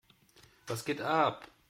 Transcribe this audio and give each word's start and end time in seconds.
Was 0.65 0.83
geht 0.83 0.99
ab? 1.03 1.47